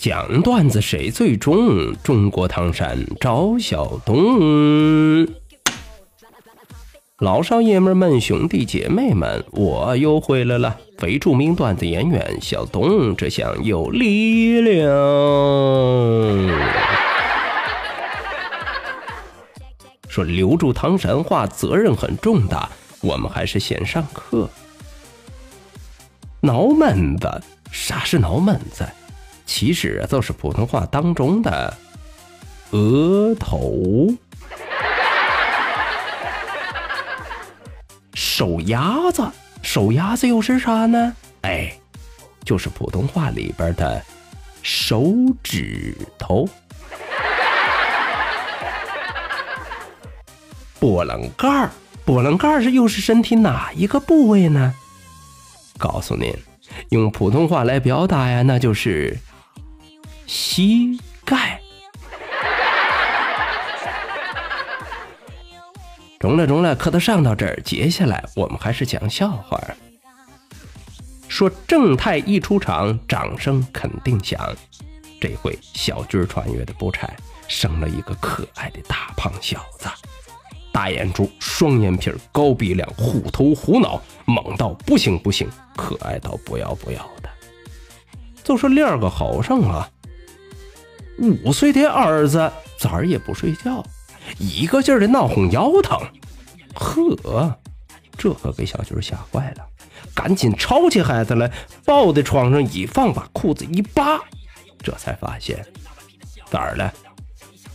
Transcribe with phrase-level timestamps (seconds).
[0.00, 1.94] 讲段子谁最重？
[2.02, 5.28] 中国唐山赵小东，
[7.18, 10.74] 老少爷们们、兄弟姐妹们，我又回来了！
[10.96, 14.90] 非著名段子演员小东，这厢有力量。
[20.08, 22.70] 说留住唐山话责任很重大，
[23.02, 24.48] 我们还是先上课。
[26.40, 28.88] 挠闷子，啥是挠闷子？
[29.50, 31.76] 其实就是普通话当中的
[32.70, 34.06] 额头。
[38.14, 39.28] 手丫子，
[39.60, 41.16] 手丫子又是啥呢？
[41.40, 41.76] 哎，
[42.44, 44.00] 就是普通话里边的
[44.62, 45.04] 手
[45.42, 46.48] 指头。
[50.78, 51.70] 波棱盖儿，
[52.04, 54.72] 波棱盖儿是又是身体哪一个部位呢？
[55.76, 56.32] 告诉您，
[56.90, 59.18] 用普通话来表达呀，那就是。
[60.32, 61.60] 膝盖，
[66.20, 69.60] 中了中了，课都上到这儿，接下来我们还是讲笑话。
[71.26, 74.38] 说正太一出场，掌声肯定响。
[75.20, 77.12] 这回小军穿越的不差，
[77.48, 79.88] 生了一个可爱的大胖小子，
[80.70, 87.28] 大眼珠，双眼皮，高鼻梁，虎头虎脑，猛到不行不行，可爱到不要不要的。
[88.44, 89.90] 就说练个好上啊。
[91.20, 93.84] 五岁的儿子咋儿也不睡觉，
[94.38, 96.00] 一个劲儿的闹哄腰疼。
[96.74, 97.58] 呵，
[98.16, 99.66] 这可给小军吓坏了，
[100.14, 101.50] 赶紧抄起孩子来，
[101.84, 104.18] 抱在床上一放，把裤子一扒，
[104.82, 105.64] 这才发现
[106.50, 106.92] 咋儿了？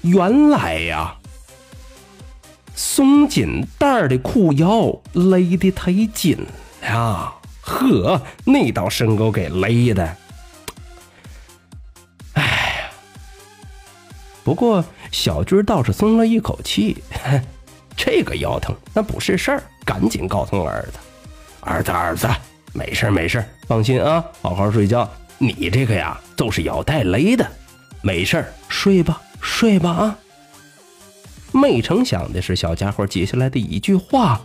[0.00, 1.14] 原来呀，
[2.74, 6.38] 松紧带的裤腰勒的太紧
[6.80, 7.34] 了。
[7.60, 10.16] 呵，那道深沟给勒的。
[14.46, 17.02] 不过小军倒是松了一口气，
[17.96, 20.98] 这个腰疼那不是事儿，赶紧告诉儿子
[21.60, 22.28] ：“儿子，儿子，
[22.72, 25.10] 没事没事放心啊，好好睡觉。
[25.38, 27.44] 你这个呀，就是腰带勒的，
[28.02, 30.18] 没事睡吧，睡吧啊。”
[31.50, 34.40] 没成想的是，小家伙接下来的一句话，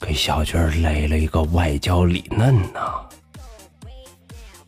[0.00, 3.00] 给小军勒了一个外焦里嫩呐。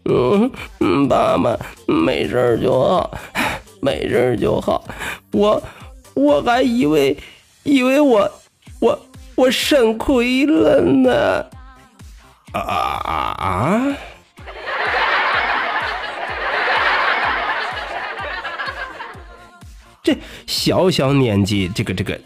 [0.09, 1.57] 嗯，爸爸，
[1.87, 3.17] 没事就好。
[3.81, 4.85] 没事就好，
[5.33, 5.63] 我
[6.15, 7.17] 我还以为
[7.63, 8.31] 以为我
[8.81, 8.99] 我
[9.35, 11.47] 我肾亏了呢，
[12.53, 13.97] 啊啊啊啊！
[20.03, 20.17] 这
[20.47, 22.19] 小小年纪，这个这个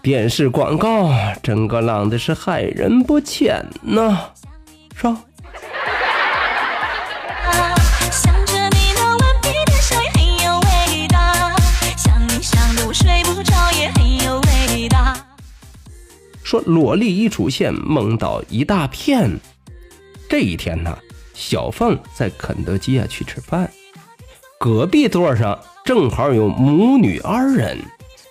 [0.00, 1.10] 电视广告，
[1.42, 4.18] 整个浪的是害人不浅呢，
[4.94, 5.24] 是吧？
[16.48, 19.38] 说萝莉一出现，萌到一大片。
[20.30, 20.98] 这一天呢，
[21.34, 23.70] 小凤在肯德基啊去吃饭，
[24.58, 27.76] 隔壁座上正好有母女二人，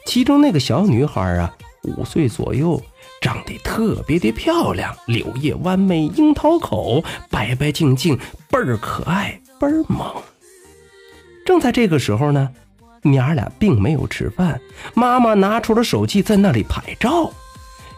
[0.07, 2.81] 其中那个小女孩啊，五岁左右，
[3.21, 8.17] 长得特别的漂亮，柳叶弯眉，樱桃口，白白净净，
[8.49, 10.11] 倍儿可爱，倍儿萌。
[11.45, 12.49] 正在这个时候呢，
[13.03, 14.59] 娘俩并没有吃饭，
[14.95, 17.31] 妈妈拿出了手机在那里拍照。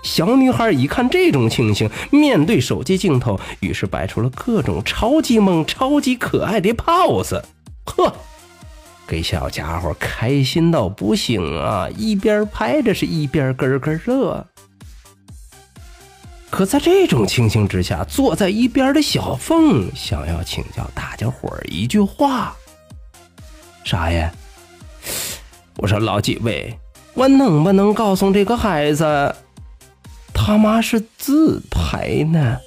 [0.01, 7.41] 小女孩一看这种情形，面对手机镜头，于是摆出了各种超级萌、超级可爱的 pose，
[7.85, 8.13] 呵，
[9.05, 11.87] 给小家伙开心到不行啊！
[11.97, 14.45] 一边拍着是一边咯咯乐。
[16.49, 22.55] 可在这种情形之下，坐在一边的小凤想要请教大家伙一句话：
[23.83, 24.31] 啥呀？
[25.77, 26.77] 我说老几位，
[27.13, 29.35] 我能不能告诉这个孩子？
[30.41, 32.57] 他妈是自拍呢，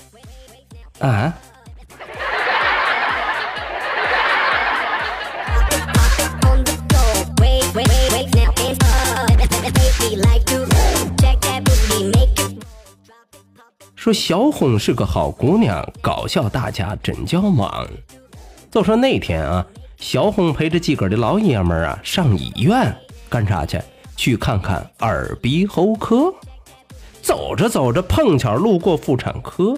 [1.01, 1.33] 啊！
[13.97, 17.89] 说小红是个好姑娘，搞笑大家真叫忙。
[18.71, 19.67] 就说那天啊，
[19.97, 22.95] 小红陪着自个的老爷们儿啊上医院，
[23.29, 23.81] 干啥去？
[24.15, 26.33] 去看看耳鼻喉科。
[27.23, 29.75] 走着走着，碰巧路过妇产科。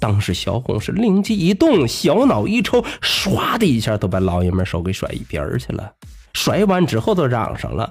[0.00, 5.92] 当时小红是灵机一动，小脑一抽，唰的一下都把老爷们手给甩一边去了。
[6.34, 7.88] 甩完之后，都嚷上了：“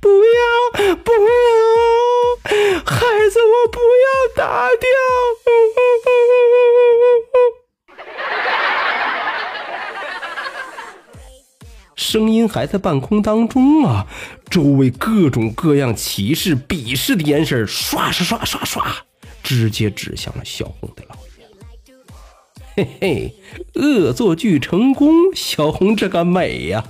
[0.00, 3.00] 不要，不要，孩
[3.30, 4.88] 子，我不要打掉。”
[12.06, 14.06] 声音还在半空当中啊！
[14.48, 18.96] 周围各种各样歧视、鄙视的眼神刷刷刷刷刷，
[19.42, 21.44] 直接指向了小红的老爷。
[22.76, 23.34] 嘿嘿，
[23.74, 26.84] 恶作剧成功，小红这个美呀！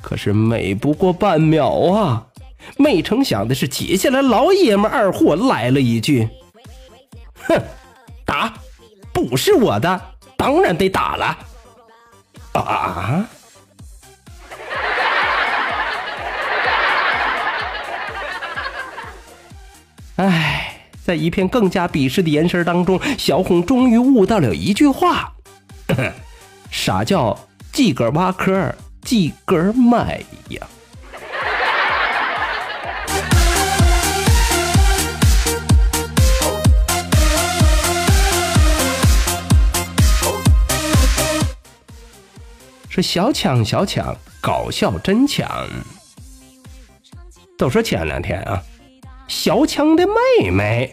[0.00, 2.26] 可是美不过半秒啊！
[2.78, 6.26] 没成想的是，接下来老爷们二货来了一句
[7.46, 7.62] ：“哼，
[8.24, 8.54] 打，
[9.12, 10.00] 不是我的，
[10.38, 11.38] 当然得打了。”
[12.58, 13.28] 啊！
[20.16, 20.70] 哎。
[21.04, 25.30] 在一片更加鄙视的眼神当中，小红终于悟到了一句话：
[26.72, 27.38] 啥叫
[27.74, 30.18] 自个挖坑，自个埋
[30.48, 30.66] 呀？
[42.88, 45.68] 说小强，小强，搞笑真强。
[47.58, 48.62] 都说前两天啊。
[49.26, 50.92] 小强的妹妹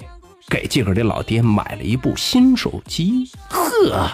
[0.49, 4.09] 给自个的老爹买了一部新手机，呵，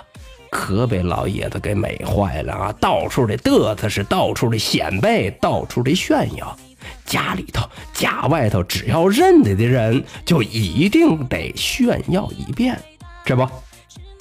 [0.51, 2.75] 可被老爷子给美坏了啊！
[2.79, 6.57] 到处的嘚瑟是到处的显摆，到处的炫耀，
[7.05, 12.79] 家里头家外头只要认得的人，就一定得炫耀一遍。
[13.23, 13.47] 这不，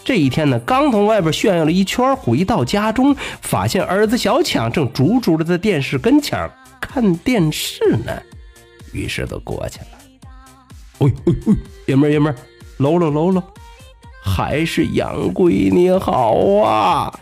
[0.04, 6.50] 这一天呢，刚从外边炫耀了一圈，回到家中，发现儿子小强正足足的在电视跟前
[6.80, 8.12] 看电视呢。
[8.96, 9.86] 于是都过去了。
[10.98, 11.54] 哎哎哎，
[11.86, 12.36] 爷们儿爷们儿，
[12.78, 13.42] 搂搂搂搂，
[14.24, 16.34] 还是养闺女好
[16.64, 17.12] 啊！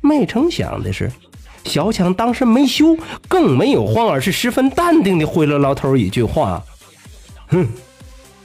[0.00, 1.10] 没成想的是，
[1.64, 2.96] 小强当时没羞，
[3.28, 6.62] 更没有慌，而是十分淡定的回了老头一句话
[7.48, 7.66] ：“哼，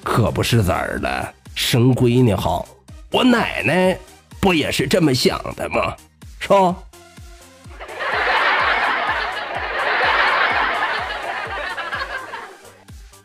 [0.04, 2.68] 可不是咋的，生闺女好。
[3.12, 3.98] 我奶奶
[4.40, 5.96] 不也是这么想的吗？
[6.40, 6.76] 是吧？”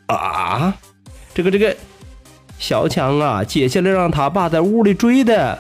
[0.07, 0.75] 啊，
[1.35, 1.77] 这个这个
[2.59, 5.59] 小强啊，接下来让他爸在屋里追的，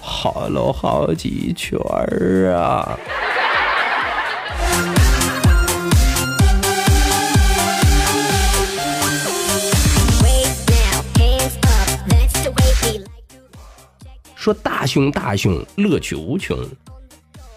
[0.00, 2.98] 跑了好几圈儿啊。
[14.34, 16.56] 说大熊大熊乐趣无穷，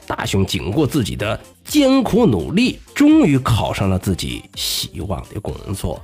[0.07, 6.01] 大熊经过自己的艰苦努力，终于考上了自己希望的工作。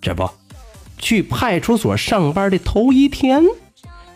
[0.00, 0.28] 这不，
[0.98, 3.44] 去派出所上班的头一天，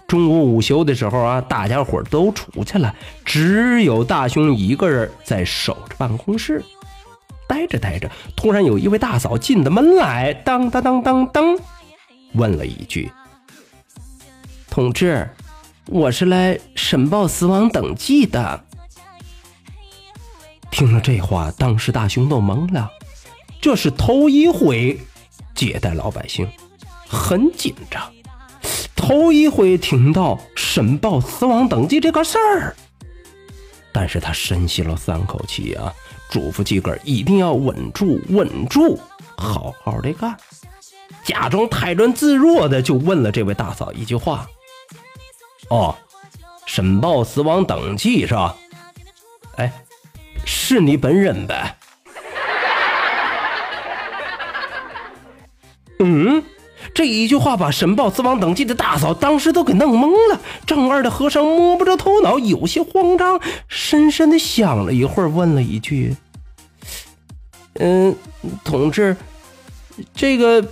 [0.09, 2.95] 中午午休的时候啊，大家伙都出去了，
[3.25, 6.65] 只有大雄一个人在守着办公室。
[7.47, 11.59] 待着待着，突然有一位大嫂进的门来，当当当当当，
[12.33, 13.13] 问了一句
[14.71, 15.29] ：“同志，
[15.89, 18.65] 我是来申报死亡登记的。”
[20.73, 22.91] 听了这话，当时大雄都懵了，
[23.61, 24.99] 这是头一回。
[25.55, 26.49] 接待老百姓
[27.07, 28.13] 很紧张，
[28.97, 32.75] 头一回听到申报死亡登记这个事儿，
[33.93, 35.93] 但是他深吸了三口气啊，
[36.29, 38.99] 嘱咐几个一定要稳住，稳住，
[39.37, 40.37] 好好的干，
[41.23, 44.49] 假装泰然自若的就问了这位大嫂一句话
[45.71, 45.95] ：“哦，
[46.67, 48.57] 申报死亡登记是吧？
[49.57, 49.73] 哎，
[50.45, 51.79] 是你本人呗？”
[55.99, 56.43] 嗯，
[56.93, 60.41] 这一句话把申报死亡登记的大嫂当时都给弄懵了。
[60.67, 66.17] 正二的和尚摸不着头脑，有些慌张，深深的想了一会儿，问了一句
[67.79, 68.15] ：“嗯，
[68.65, 69.17] 同志，
[70.15, 70.67] 这个